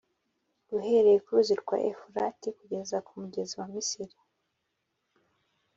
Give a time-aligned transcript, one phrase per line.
[0.77, 4.17] uhereye ku ruzi rwa Efurati kugeza ku mugezi wa Misiri.